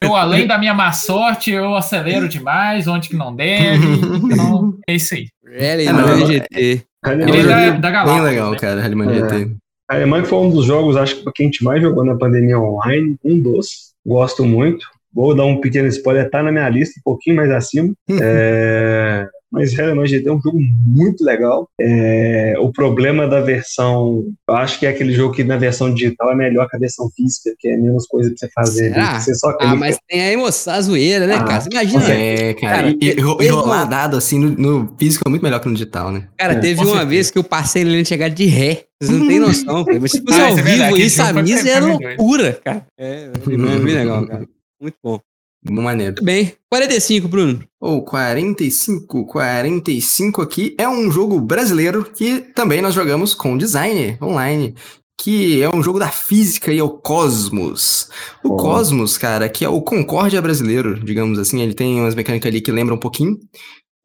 [0.00, 3.86] eu, além da minha má sorte, eu acelero demais, onde que não deve.
[4.32, 5.26] Então, é isso aí.
[5.46, 6.82] L-Man não, GT.
[7.04, 8.24] Alemã, Ele é da, da Bem Galápagos.
[8.24, 8.58] legal, né?
[8.58, 9.14] cara, Rally É.
[9.14, 9.56] GT.
[9.86, 13.16] Alemã que foi um dos jogos, acho que a gente mais jogou na pandemia online,
[13.22, 13.92] um dos.
[14.06, 14.86] Gosto muito.
[15.12, 17.92] Vou dar um pequeno spoiler, tá na minha lista, um pouquinho mais acima.
[18.20, 19.72] É, Mas
[20.10, 21.68] GT é um jogo muito legal.
[21.80, 24.24] É, O problema da versão.
[24.48, 27.08] Eu acho que é aquele jogo que na versão digital é melhor que a versão
[27.16, 28.90] física, que é menos coisa pra você fazer.
[28.90, 29.18] Né?
[29.20, 29.76] Você só Ah, clica.
[29.76, 31.60] mas tem a emoção, a zoeira, né, Ah, cara?
[31.60, 32.10] Você imagina.
[32.12, 35.42] É, cara, Cara, e, e, ro- mesmo- rolar dado assim no, no físico é muito
[35.42, 36.28] melhor que no digital, né?
[36.38, 37.06] Cara, É, teve uma certeza.
[37.06, 38.84] vez que eu passei ele chegar de ré.
[39.02, 40.00] Vocês não têm noção, cara.
[40.00, 42.52] Mas se fosse Ah, ao isso é verdade, vivo, aquele isso a missa é loucura,
[42.64, 42.86] cara.
[42.98, 44.46] É, bem, bem legal, cara.
[44.80, 45.20] Muito bom.
[45.68, 46.12] Maneiro.
[46.12, 46.52] Muito bem.
[46.70, 47.64] 45, Bruno.
[47.80, 54.74] Ou 45, 45 aqui é um jogo brasileiro que também nós jogamos com design online,
[55.20, 58.08] que é um jogo da física e é o Cosmos.
[58.42, 58.56] O Oh.
[58.56, 62.72] Cosmos, cara, que é o Concórdia brasileiro, digamos assim, ele tem umas mecânicas ali que
[62.72, 63.38] lembram um pouquinho.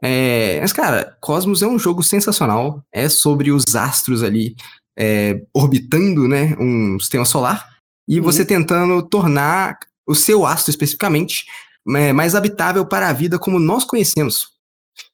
[0.02, 2.82] É, mas, cara, Cosmos é um jogo sensacional.
[2.94, 4.56] É sobre os astros ali
[4.98, 7.68] é, orbitando, né, um sistema solar
[8.08, 8.24] e Uhum.
[8.24, 9.78] você tentando tornar
[10.10, 11.46] o seu astro especificamente
[11.96, 14.50] é, mais habitável para a vida como nós conhecemos.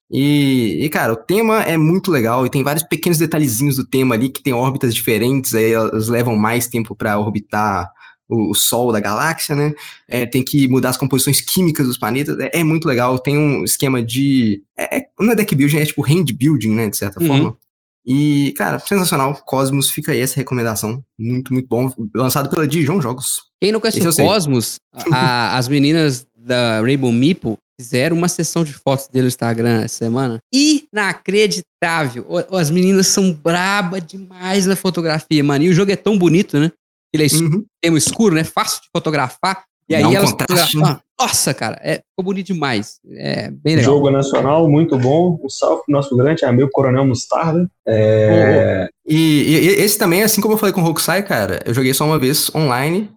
[0.09, 4.15] E, e, cara, o tema é muito legal e tem vários pequenos detalhezinhos do tema
[4.15, 7.89] ali que tem órbitas diferentes, aí elas levam mais tempo para orbitar
[8.29, 9.73] o, o Sol da galáxia, né?
[10.07, 12.37] É, tem que mudar as composições químicas dos planetas.
[12.39, 13.17] É, é muito legal.
[13.19, 14.63] Tem um esquema de.
[14.77, 16.89] É, é- não é deck building, é tipo hand building, né?
[16.89, 17.27] De certa Uhum.
[17.27, 17.57] forma.
[18.05, 19.35] E, cara, sensacional.
[19.45, 21.03] Cosmos, fica aí essa recomendação.
[21.19, 21.91] Muito, muito bom.
[22.15, 23.41] Lançado pela Dijon Jogos.
[23.61, 24.25] Quem não conhece Esse o.
[24.25, 24.75] Cosmos,
[25.11, 29.97] a- as meninas da Rainbow Meeple fizeram uma sessão de fotos dele no Instagram essa
[29.97, 30.37] semana.
[30.53, 32.25] Inacreditável.
[32.51, 35.63] As meninas são braba demais na fotografia, mano.
[35.65, 36.71] E o jogo é tão bonito, né?
[37.13, 37.65] Ele é escuro, Uhum.
[37.81, 38.43] tema escuro, né?
[38.43, 39.63] Fácil de fotografar.
[39.87, 42.99] E aí um elas contraste, fotografam- Nossa, cara, é, ficou bonito demais.
[43.11, 43.93] É bem legal.
[43.93, 45.39] Jogo nacional, muito bom.
[45.43, 47.69] Um salve pro nosso grande amigo Coronel Mostarda.
[47.87, 51.73] É, E, e- e esse também, assim como eu falei com o Hokusai, cara, eu
[51.73, 53.11] joguei só uma vez online.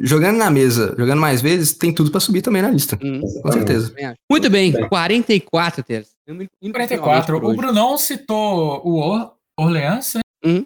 [0.00, 2.98] Jogando na mesa, jogando mais vezes, tem tudo pra subir também na lista.
[3.00, 3.94] Hum, Com certeza.
[4.28, 4.88] Muito bem, Bem.
[4.88, 6.08] 44, Teres.
[6.26, 7.26] Indo- indo 44.
[7.36, 7.56] finalmente por O.
[7.56, 10.20] Brunão citou o Or Orleans, né?
[10.44, 10.64] Uhum.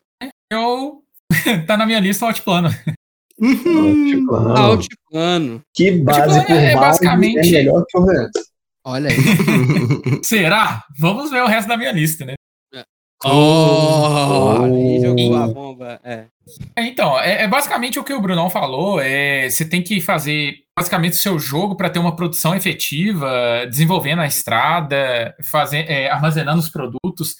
[0.50, 1.02] Eu.
[1.66, 2.70] tá na minha lista o Altiplano.
[3.40, 4.26] Uhum.
[4.34, 5.62] ah, Altiplano.
[5.74, 8.30] que base por é base basicamente- é melhor que o Orleans.
[8.84, 9.16] Olha aí.
[10.24, 10.82] Será?
[10.98, 12.34] Vamos ver o resto da minha lista, né?
[13.24, 15.36] Oh, aí jogou Oh.
[15.36, 16.00] a bomba.
[16.04, 16.26] É.
[16.76, 19.00] É, Então, é, é basicamente o que o Brunão falou.
[19.00, 24.20] É, você tem que fazer basicamente o seu jogo para ter uma produção efetiva, desenvolvendo
[24.20, 27.34] a estrada, fazer, é, armazenando os produtos.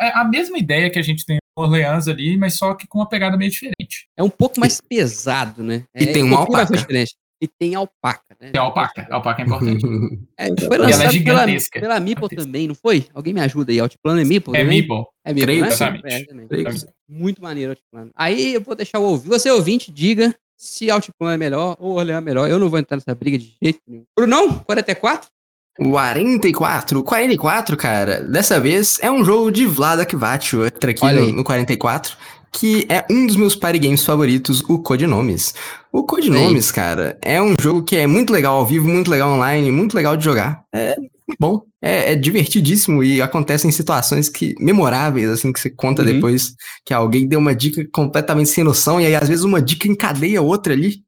[0.00, 3.08] É a mesma ideia que a gente tem Orleans ali, mas só que com uma
[3.08, 4.08] pegada meio diferente.
[4.16, 5.84] É um pouco mais pesado, né?
[5.94, 6.76] E É tem um uma alpaca.
[6.76, 7.14] diferente.
[7.42, 8.50] E tem alpaca, né?
[8.50, 9.06] Tem a alpaca.
[9.10, 9.82] A alpaca é importante.
[10.36, 11.80] É, foi E ela é lançado pela, gigantesca.
[11.80, 12.44] pela Meeple Gigantesca.
[12.44, 13.06] também, não foi?
[13.14, 13.80] Alguém me ajuda aí.
[13.80, 14.54] Altiplano é Meeple?
[14.54, 14.80] É também?
[14.80, 15.04] Meeple.
[15.24, 15.70] É Meeple, Creio né?
[15.70, 15.84] sim.
[16.04, 16.86] É, sim.
[17.08, 18.10] Muito maneiro Altiplano.
[18.14, 19.28] Aí eu vou deixar o ouvinte.
[19.28, 22.50] Você ouvinte, diga se Altiplano é melhor ou Orleans é melhor.
[22.50, 24.04] Eu não vou entrar nessa briga de jeito nenhum.
[24.14, 25.28] Brunão, 44?
[25.78, 27.02] 44.
[27.02, 28.20] 44, cara.
[28.22, 32.16] Dessa vez é um jogo de Vlada Kvatio, entra aqui no, no 44,
[32.52, 35.54] que é um dos meus party games favoritos, o Codinomes.
[35.92, 39.70] O Codinomes, cara, é um jogo que é muito legal ao vivo, muito legal online,
[39.70, 40.62] muito legal de jogar.
[40.74, 40.96] É
[41.38, 41.62] bom.
[41.82, 46.12] É, é divertidíssimo e acontecem situações que memoráveis, assim, que você conta Uhum.
[46.12, 46.54] depois
[46.84, 50.42] que alguém deu uma dica completamente sem noção e aí às vezes uma dica encadeia
[50.42, 51.02] outra ali.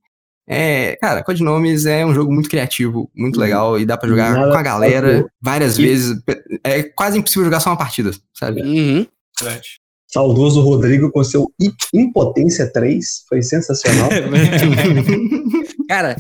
[0.49, 3.43] É, cara, Codinomes é um jogo muito criativo, muito Uhum.
[3.43, 6.19] legal e dá pra jogar Nada com a galera várias E- vezes.
[6.65, 8.61] É quase impossível jogar só uma partida, sabe?
[8.63, 9.07] Uhum.
[9.41, 9.81] Verdade.
[10.13, 11.51] Saudoso Rodrigo com seu
[11.95, 13.25] Impotência 3.
[13.29, 14.11] Foi sensacional.
[15.89, 16.17] Cara,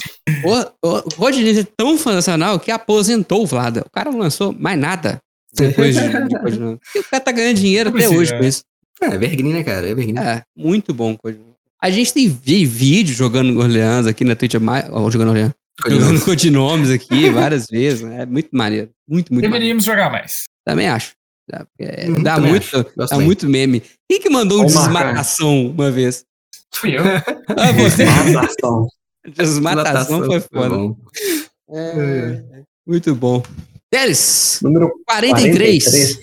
[0.82, 3.82] o, o é tão sensacional que aposentou o Vlada.
[3.86, 5.20] O cara não lançou mais nada
[5.52, 6.78] depois de, de.
[6.94, 8.48] E o cara tá ganhando dinheiro até precisa, hoje com é.
[8.48, 8.62] isso.
[9.02, 9.86] é, Evergreen, né, cara?
[9.86, 10.18] Evergreen.
[10.18, 11.51] É, muito bom Codinome.
[11.82, 15.52] A gente tem vídeo jogando Orleans aqui na Twitch, mais, ó, jogando Orleans,
[15.84, 18.22] jogando codinomes aqui várias vezes, né?
[18.22, 18.90] É muito maneiro.
[19.08, 19.52] Muito, muito maneiro.
[19.52, 20.44] Deveríamos jogar mais.
[20.64, 21.12] Também acho.
[21.50, 23.08] Dá, é, Uhum, dá muito, acho.
[23.10, 23.82] Dá muito meme.
[24.08, 24.80] Quem que mandou um marcar.
[24.84, 26.24] desmatação uma vez?
[26.72, 27.02] Fui eu.
[27.04, 28.04] Ah, você.
[28.04, 28.86] Matação.
[29.26, 30.76] desmatação foi foda.
[31.68, 33.42] É, muito bom.
[33.90, 35.84] Teles, Número 43.
[35.84, 36.18] 43.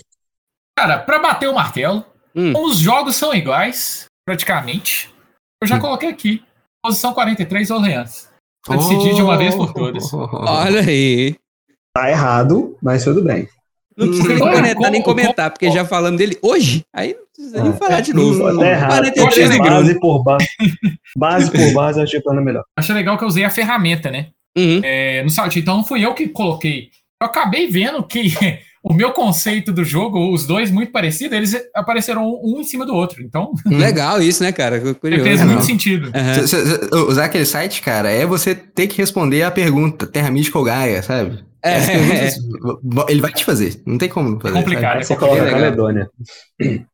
[0.78, 2.54] Cara, pra bater o martelo, Hum.
[2.64, 5.10] os jogos são iguais, praticamente.
[5.62, 6.42] Eu já coloquei aqui.
[6.84, 8.30] Posição 43, Orleans.
[8.66, 10.12] Pra decidir de uma vez por todas.
[10.14, 11.36] Olha aí.
[11.94, 13.48] Tá errado, mas tudo bem.
[13.98, 17.26] Não precisa nem Olha, comentar, como- nem comentar, porque já falando dele hoje, aí não
[17.34, 17.76] precisa nem É.
[17.76, 18.58] falar de novo.
[18.60, 18.90] Tá errado.
[18.92, 20.48] 43 de base por base.
[21.18, 22.64] Base por base, eu achei plano melhor.
[22.78, 24.28] Achei legal que eu usei a ferramenta, né?
[24.58, 24.80] Uhum.
[24.84, 25.60] É, no site.
[25.60, 26.90] Então não fui eu que coloquei.
[27.22, 28.32] Eu acabei vendo que
[28.84, 32.94] o meu conceito do jogo, os dois muito parecidos, eles apareceram um, em cima do
[32.94, 33.22] outro.
[33.22, 34.80] Então, Legal isso, né, cara?
[34.96, 35.24] Curioso.
[35.24, 35.64] fez é, muito não.
[35.66, 36.12] sentido.
[36.48, 40.64] Cê- usar aquele site, cara, é você ter que responder a pergunta, Terra Mística ou
[40.64, 41.44] Gaia, sabe?
[41.64, 42.30] É, é,
[43.10, 44.56] Ele vai te fazer, não tem como É fazer.
[44.56, 45.00] complicado.
[45.00, 45.50] É você coloca.
[45.50, 46.10] Caledônia.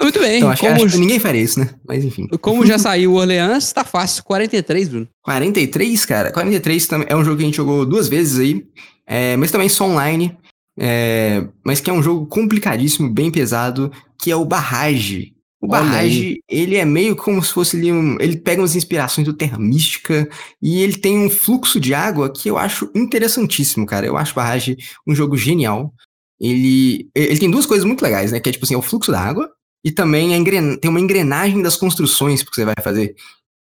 [0.00, 0.36] Muito bem.
[0.36, 1.70] Então, acho, como, acho que ninguém faria isso, né?
[1.86, 2.28] Mas enfim.
[2.40, 4.22] como já saiu o Orleans, tá fácil.
[4.24, 5.08] 43, Bruno.
[5.22, 6.30] 43, cara.
[6.32, 8.62] 43 também é um jogo que a gente jogou duas vezes aí,
[9.08, 10.36] é, mas também só online.
[10.78, 13.90] é, mas que é um jogo complicadíssimo, bem pesado,
[14.20, 15.34] que é o Barrage.
[15.60, 15.66] O.
[15.66, 18.16] Barrage, ele é meio como se fosse ali um.
[18.20, 20.28] Ele pega umas inspirações do Terra Mística
[20.62, 24.06] e ele tem um fluxo de água que eu acho interessantíssimo, cara.
[24.06, 25.92] Eu acho Barrage um jogo genial.
[26.40, 28.38] Ele, ele tem duas coisas muito legais, né?
[28.38, 29.50] Que é tipo assim, é o fluxo da água
[29.84, 30.76] e também engren...
[30.76, 33.16] tem uma engrenagem das construções que você vai fazer.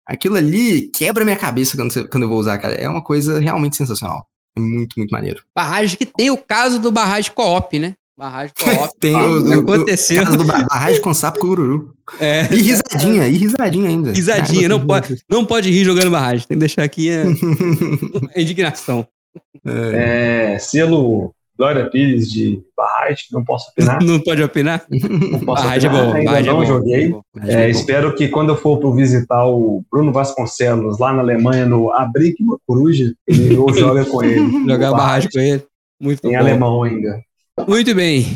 [0.04, 2.08] Aquilo ali quebra minha cabeça quando, você...
[2.08, 2.74] quando eu vou usar, cara.
[2.74, 4.26] É uma coisa realmente sensacional.
[4.56, 5.42] É muito, muito maneiro.
[5.54, 7.94] Barragem que tem o caso do barragem co-op, né?
[8.16, 8.92] Barragem co-op.
[8.98, 10.22] tem ah, o, aconteceu.
[10.22, 11.94] O caso do barragem com sapo com ururu.
[12.18, 12.42] É.
[12.52, 14.12] E risadinha, e risadinha ainda.
[14.12, 16.46] Risadinha, não pode, não pode rir jogando barragem.
[16.46, 17.24] Tem que deixar aqui a,
[18.34, 19.06] a indignação.
[19.64, 20.54] É.
[20.54, 24.02] é, selo Glória Pires de Barragem, não posso opinar.
[24.02, 24.84] Não pode opinar?
[24.90, 27.14] Não posso Barragem opinar, é bom, ainda não é bom, joguei.
[27.42, 31.66] É, é espero que quando eu for para visitar o Bruno Vasconcelos lá na Alemanha,
[31.66, 34.68] no Abrique uma Coruja, eu jogue com ele.
[34.68, 35.64] Jogar barragem com ele.
[36.00, 36.38] Muito em bom.
[36.38, 37.20] alemão ainda.
[37.66, 38.26] Muito bem.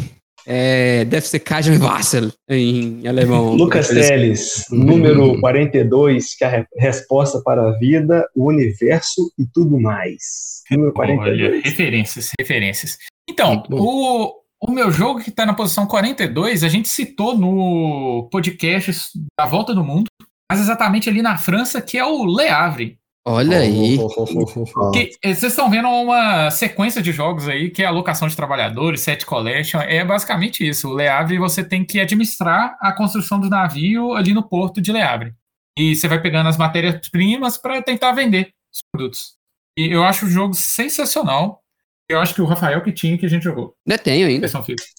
[0.47, 3.55] É, deve ser Kajan Vassel em alemão.
[3.55, 9.79] Lucas Teles, número 42, que é a resposta para a vida, o universo e tudo
[9.79, 10.63] mais.
[10.71, 11.53] Número 42.
[11.53, 12.99] Olha, referências, referências.
[13.29, 19.11] Então, o, o meu jogo que está na posição 42, a gente citou no podcast
[19.39, 20.09] da Volta do Mundo,
[20.51, 22.99] mas exatamente ali na França, que é o Le Havre.
[23.25, 23.99] Olha aí.
[24.93, 29.03] Que, eh, vocês estão vendo uma sequência de jogos aí, que é alocação de trabalhadores,
[29.03, 30.89] set collection, é basicamente isso.
[30.89, 34.93] O Le Havre você tem que administrar a construção do navio ali no porto de
[34.93, 35.35] Le Havre.
[35.79, 39.35] E você vai pegando as matérias-primas para tentar vender os produtos.
[39.79, 41.63] E eu acho o jogo sensacional.
[42.09, 43.75] Eu acho que o Rafael que tinha que a gente jogou.
[43.87, 44.49] Ainda tenho ainda.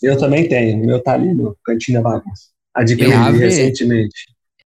[0.01, 0.81] Eu também tenho.
[0.81, 2.49] O meu tá ali no cantinho da bagunça.
[2.73, 4.27] Adquiri recentemente.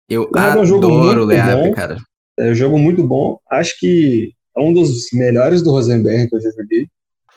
[0.08, 1.98] Eu adoro é jogo o Le Havre, cara.
[2.40, 3.38] É um jogo muito bom.
[3.52, 6.88] Acho que é um dos melhores do Rosenberg que eu já joguei.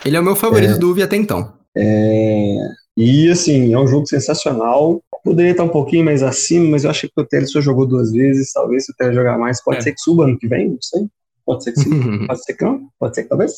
[0.05, 1.53] Ele é o meu favorito é, do UV até então.
[1.77, 2.57] É,
[2.97, 5.03] e assim, é um jogo sensacional.
[5.25, 8.11] Poderia estar um pouquinho mais acima, mas eu acho que o Teles só jogou duas
[8.13, 8.53] vezes.
[8.53, 9.81] Talvez se o Teles jogar mais, pode é.
[9.83, 11.07] ser que suba ano que vem, não sei.
[11.45, 11.91] Pode ser que sim,
[12.27, 13.53] pode ser que não, pode ser que talvez.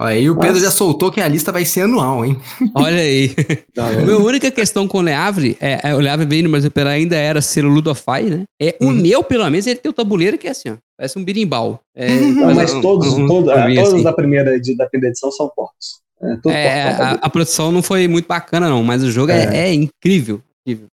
[0.00, 0.62] Aí o Pedro Mas...
[0.62, 2.36] já soltou que a lista vai ser anual, hein?
[2.74, 3.34] Olha aí.
[3.74, 6.70] Tá a minha única questão com o Leavre, é, é, o Leavre veio no Brasil
[6.70, 8.44] pela ainda era ser o Ludofy, né?
[8.60, 8.92] É, O uhum.
[8.92, 10.76] meu, pelo menos, ele tem o tabuleiro que é assim, ó.
[10.96, 11.80] Parece um birimbau.
[11.94, 14.02] É, Não, mas todos, um, todos, todos assim.
[14.02, 16.00] da primeira de, da primeira edição são fortes.
[16.46, 19.68] É, é a, a, produção não foi muito bacana, não, mas o jogo é, é,
[19.68, 20.40] é incrível.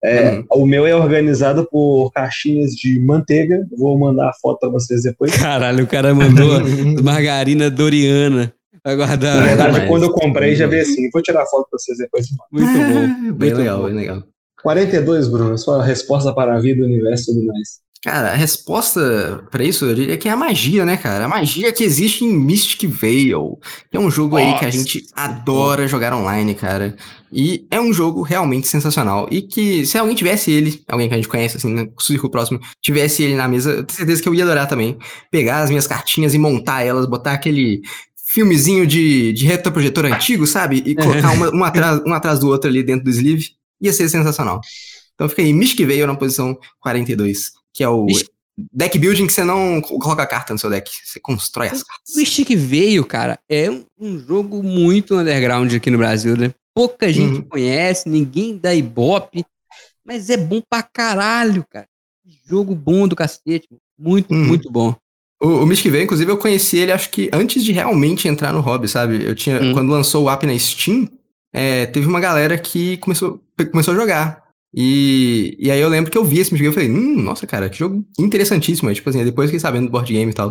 [0.03, 0.45] É, uhum.
[0.51, 3.67] O meu é organizado por caixinhas de manteiga.
[3.77, 5.35] Vou mandar a foto pra vocês depois.
[5.35, 6.59] Caralho, o cara mandou
[7.03, 8.53] margarina Doriana.
[8.83, 9.35] Vai guardar.
[9.35, 11.09] Na verdade, quando eu comprei, já veio assim.
[11.11, 12.27] Vou tirar a foto pra vocês depois.
[12.51, 13.33] Muito bom.
[13.33, 14.23] bem legal, bem legal.
[14.61, 15.57] 42, Bruno.
[15.57, 17.79] Sua resposta para a vida, o universo e tudo mais.
[18.01, 21.25] Cara, a resposta para isso eu diria que é a magia, né, cara?
[21.25, 23.59] A magia que existe em Mystic Veil.
[23.91, 24.53] Que é um jogo Nossa.
[24.53, 26.95] aí que a gente adora jogar online, cara.
[27.29, 29.27] E é um jogo realmente sensacional.
[29.29, 32.61] E que se alguém tivesse ele, alguém que a gente conhece, assim, no círculo próximo,
[32.81, 34.97] tivesse ele na mesa, eu tenho certeza que eu ia adorar também.
[35.29, 37.81] Pegar as minhas cartinhas e montar elas, botar aquele
[38.31, 40.83] filmezinho de, de retroprojetor antigo, sabe?
[40.85, 43.51] E colocar uma, um, atrás, um atrás do outro ali dentro do sleeve.
[43.81, 44.59] Ia ser sensacional.
[45.15, 48.07] Então fica aí, Mystic Veil na posição 42 que é o
[48.73, 52.13] deck building que você não coloca a carta no seu deck, você constrói as cartas.
[52.13, 56.53] O Mystic veio, cara, é um, jogo muito underground aqui no Brasil, né?
[56.73, 57.41] Pouca gente uhum.
[57.43, 59.45] conhece, ninguém dá ibope,
[60.03, 61.87] mas é bom pra caralho, cara.
[62.45, 64.45] Jogo bom do cacete, muito, uhum.
[64.45, 64.93] muito bom.
[65.41, 68.87] O, o Veio, inclusive, eu conheci ele acho que antes de realmente entrar no hobby,
[68.87, 69.23] sabe?
[69.23, 69.73] Eu tinha, uhum.
[69.73, 71.07] quando lançou o app na Steam,
[71.53, 74.43] é, teve uma galera que começou, começou a jogar.
[74.75, 77.69] E, e aí eu lembro que eu vi esse jogo e falei, hum, nossa, cara,
[77.69, 78.93] que jogo interessantíssimo.
[78.93, 80.49] tipo assim, depois fiquei sabendo do board game e tal.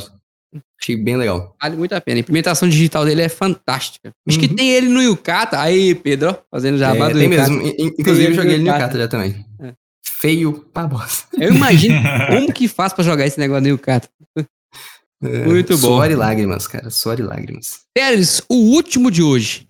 [0.81, 1.55] Achei bem legal.
[1.61, 2.19] Vale muito a pena.
[2.19, 4.13] A implementação digital dele é fantástica.
[4.27, 4.49] Acho uhum.
[4.49, 5.61] que tem ele no Yukata.
[5.61, 7.61] Aí, Pedro, fazendo jabá é, do tem mesmo.
[7.99, 9.45] Inclusive, eu joguei ele no Yukata já também.
[9.61, 9.75] É.
[10.03, 11.29] Feio pra bosta.
[11.39, 14.09] Eu imagino como que faz pra jogar esse negócio no Yukata.
[15.23, 15.89] É, muito bom.
[15.89, 16.91] Suor e lágrimas, cara.
[16.91, 17.81] Suor e lágrimas.
[17.95, 19.67] Pérez, o último de hoje.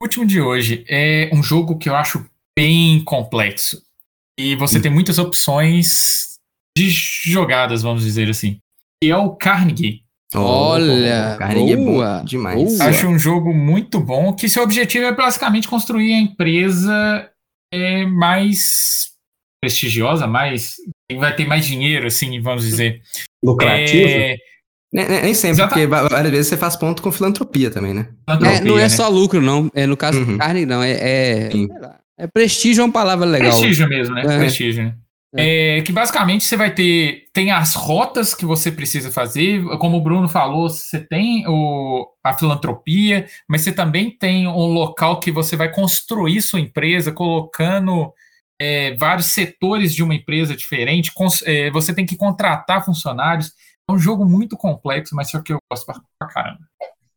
[0.00, 2.24] O último de hoje é um jogo que eu acho
[2.58, 3.82] bem complexo.
[4.38, 4.82] E você hum.
[4.82, 6.38] tem muitas opções
[6.76, 8.58] de jogadas, vamos dizer assim.
[9.02, 10.02] E é o Carnegie.
[10.34, 12.78] Olha, Carnegie boa, é demais.
[12.78, 12.88] Boa.
[12.88, 17.30] Acho um jogo muito bom, que seu objetivo é basicamente construir a empresa
[17.72, 19.10] é, mais
[19.60, 20.76] prestigiosa, mais
[21.18, 23.02] vai ter mais dinheiro, assim, vamos dizer.
[23.42, 24.08] Lucrativo?
[24.08, 24.36] É,
[24.92, 28.08] nem sempre, porque várias vezes você faz ponto com filantropia também, né?
[28.28, 28.88] É, não é né?
[28.88, 29.70] só lucro, não.
[29.72, 30.32] É, no caso uhum.
[30.32, 30.82] do carne, não.
[30.82, 31.50] É, é,
[32.18, 33.50] é prestígio é uma palavra legal.
[33.50, 34.22] Prestígio mesmo, né?
[34.22, 34.38] É.
[34.38, 34.84] Prestígio.
[34.84, 34.94] Né?
[35.36, 35.78] É.
[35.78, 35.82] é.
[35.82, 37.24] que basicamente você vai ter.
[37.32, 39.62] Tem as rotas que você precisa fazer.
[39.78, 45.20] Como o Bruno falou, você tem o, a filantropia, mas você também tem um local
[45.20, 48.12] que você vai construir sua empresa, colocando
[48.60, 51.12] é, vários setores de uma empresa diferente.
[51.46, 53.52] É, você tem que contratar funcionários.
[53.90, 56.60] É um jogo muito complexo, mas só que eu gosto pra, caramba.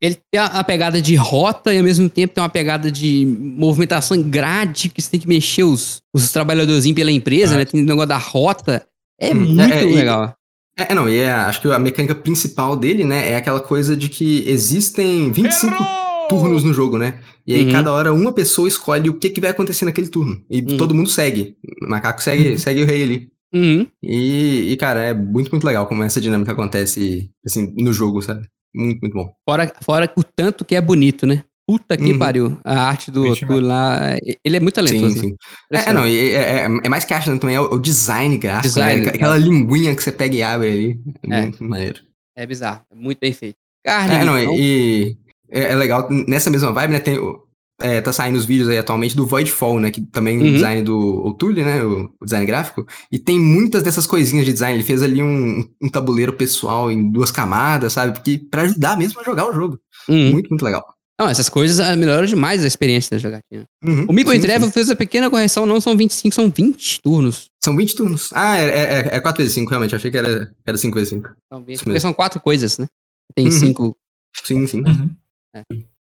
[0.01, 4.17] Ele tem a pegada de rota e ao mesmo tempo tem uma pegada de movimentação
[4.17, 7.57] em grade, que você tem que mexer os, os trabalhadorzinhos pela empresa, É.
[7.59, 7.65] né?
[7.65, 8.86] Tem o negócio da rota.
[9.19, 10.33] É Hum, muito é, e- legal.
[10.77, 14.09] É, não, e é, acho que a mecânica principal dele, né, é aquela coisa de
[14.09, 16.27] que existem 25 Errou!
[16.27, 17.19] turnos no jogo, né?
[17.45, 17.71] E aí Uhum.
[17.71, 20.41] cada hora uma pessoa escolhe o que, que vai acontecer naquele turno.
[20.49, 20.77] E Uhum.
[20.77, 21.55] todo mundo segue.
[21.81, 23.29] O macaco segue, segue o rei ali.
[23.54, 23.88] Uhum.
[24.02, 28.48] E, e, cara, é muito, muito legal como essa dinâmica acontece, assim, no jogo, sabe?
[28.76, 29.32] Muito, muito bom.
[29.48, 31.44] Fora, fora o tanto que é bonito, né?
[31.68, 32.20] Puta que Uhum.
[32.20, 32.60] pariu.
[32.63, 34.18] A arte do Vixe, Otto lá.
[34.44, 35.13] Ele é muito talentoso.
[35.20, 35.36] Sim, né?
[35.82, 35.88] sim.
[35.88, 37.80] É, é, não, e é, é, é mais que arte né, também, é o, o
[37.80, 39.12] design gráfico, Design, né?
[39.13, 41.00] Aquela linguinha que você pega e abre ali.
[41.30, 41.42] É, É.
[41.44, 42.02] muito maneiro.
[42.36, 42.82] É bizarro.
[42.92, 43.56] É muito bem feito.
[43.86, 45.16] Carne, É, não, então, e
[45.52, 47.42] é, é legal, nessa mesma vibe, né, tem, o-
[47.81, 50.49] é, tá saindo os vídeos aí atualmente do Voidfall, né, que também é Uhum.
[50.49, 54.53] o design do O'Toole, né, o, o design gráfico, e tem muitas dessas coisinhas de
[54.53, 58.97] design, ele fez ali um, um tabuleiro pessoal em duas camadas, sabe, porque pra ajudar
[58.97, 59.79] mesmo a jogar o jogo.
[60.07, 60.31] uhum.
[60.31, 60.83] Muito, muito legal.
[61.19, 63.65] Não, essas coisas ah, melhoram demais a experiência da jogatina.
[63.83, 64.71] Uhum, O Mico sim.
[64.71, 67.49] fez a pequena correção, não são 25, são 20 turnos.
[67.63, 68.29] São 20 turnos.
[68.33, 71.09] Ah, é, é, é 4 vezes 5, realmente, eu achei que era, era 5 vezes
[71.09, 71.29] 5.
[71.51, 72.88] São 20, Isso porque são quatro coisas, né?
[73.36, 73.51] Tem Uhum.
[73.51, 73.97] cinco.
[74.43, 74.81] Sim, sim.
[74.81, 75.15] Uhum.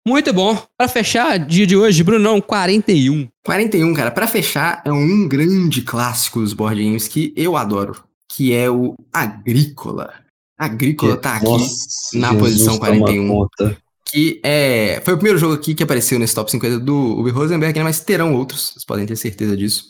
[0.06, 0.56] Muito bom.
[0.78, 3.28] Pra fechar, dia de hoje, Brunão, 41.
[3.44, 8.52] 41, cara, pra fechar, é um grande clássico dos board games que eu adoro, que
[8.54, 10.12] é o Agrícola.
[10.58, 11.44] Agrícola tá aqui.
[11.44, 11.78] Nossa,
[12.14, 13.28] na Jesus posição toma 41.
[13.28, 13.76] conta.
[14.06, 17.78] que é, foi o primeiro jogo aqui que apareceu nesse top 50 do Uwe Rosenberg,
[17.78, 19.84] né, mas terão outros, vocês podem ter certeza disso.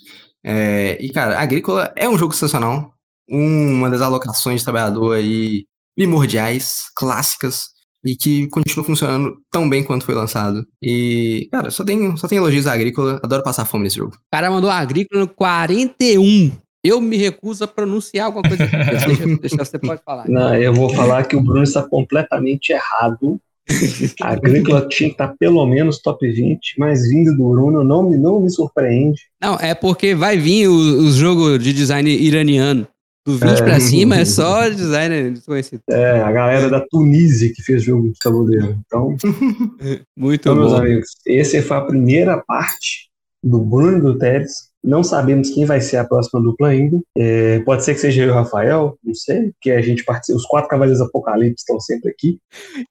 [0.45, 2.95] É, e, cara, Agrícola é um jogo sensacional,
[3.29, 5.65] uma das alocações de trabalhador aí
[5.97, 7.71] primordiais, clássicas,
[8.05, 10.67] e que continua funcionando tão bem quanto foi lançado.
[10.83, 14.15] E, cara, só tem, só tem elogios à Agrícola, adoro passar fome nesse jogo.
[14.15, 16.53] O cara mandou agrícola no 41.
[16.83, 18.65] Eu me recuso a pronunciar alguma coisa.
[18.67, 20.27] deixa, deixa, você pode falar.
[20.29, 23.39] Não, eu vou falar que o Bruno está completamente errado.
[24.23, 28.17] A Agrícola tinha que estar pelo menos top 20, mas vindo do Bruno não me,
[28.17, 29.21] não me surpreende.
[29.41, 30.73] Não, é porque vai vir o-
[31.05, 32.89] os jogos de design iraniano.
[33.27, 33.63] Do 20 É.
[33.63, 35.83] pra cima é só design desconhecido.
[35.91, 38.79] É, a galera da Tunísia que fez jogo de tabuleiro.
[38.87, 39.17] Então,
[40.17, 40.79] Muito então meus bom.
[40.79, 43.09] amigos, essa foi a primeira parte
[43.43, 44.71] do Bruno e do Teres.
[44.83, 46.99] Não sabemos quem vai ser a próxima dupla ainda.
[47.17, 50.39] É, pode ser que seja eu e o Rafael, não sei, porque a gente participa,
[50.39, 52.39] os quatro Cavaleiros Apocalipse estão sempre aqui.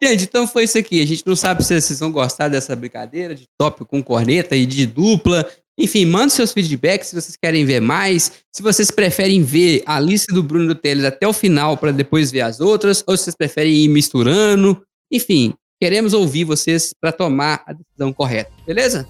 [0.02, 1.02] Gente, então foi isso aqui.
[1.02, 4.68] A gente não sabe se vocês vão gostar dessa brincadeira de top com corneta e
[4.68, 5.48] de dupla.
[5.80, 8.34] Enfim, manda seus feedbacks se vocês querem ver mais.
[8.54, 12.30] Se vocês preferem ver a lista do Bruno do Teles até o final para depois
[12.30, 14.82] ver as outras, ou se vocês preferem ir misturando.
[15.10, 19.08] Enfim, queremos ouvir vocês para tomar a decisão correta, beleza?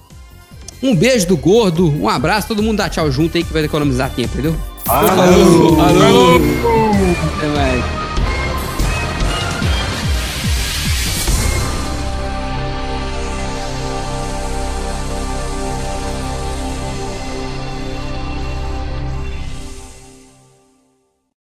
[0.82, 4.13] Um beijo do gordo, um abraço, todo mundo dá tchau junto aí que vai economizar
[4.13, 4.55] tempo, entendeu?
[4.86, 5.75] Falou!
[5.75, 6.36] Falou!
[7.36, 8.09] Até mais.